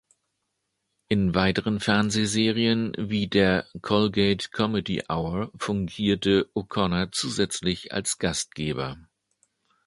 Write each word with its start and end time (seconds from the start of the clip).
In 1.09 1.35
weiteren 1.35 1.79
Fernsehserien 1.79 2.95
wie 2.97 3.27
der 3.27 3.67
"Colgate 3.83 4.49
Comedy 4.49 5.03
Hour" 5.07 5.51
fungierte 5.59 6.49
O’Connor 6.55 7.11
zusätzlich 7.11 7.91
als 7.93 8.17
Gastgeber. 8.17 8.97